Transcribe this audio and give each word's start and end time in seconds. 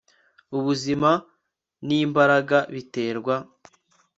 ubuzima 0.57 1.11
n'imbaraga 1.87 2.57
biterwa 2.73 3.35